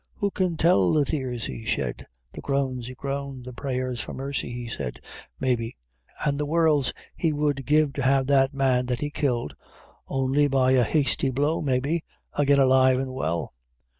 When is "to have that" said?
7.93-8.51